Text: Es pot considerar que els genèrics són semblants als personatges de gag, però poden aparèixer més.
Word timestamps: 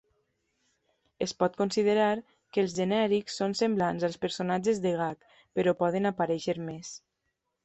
Es 1.25 1.33
pot 1.43 1.59
considerar 1.59 2.07
que 2.21 2.63
els 2.67 2.73
genèrics 2.79 3.37
són 3.43 3.53
semblants 3.61 4.07
als 4.09 4.19
personatges 4.25 4.83
de 4.87 4.95
gag, 5.03 5.29
però 5.61 5.77
poden 5.85 6.11
aparèixer 6.13 6.57
més. 6.73 6.95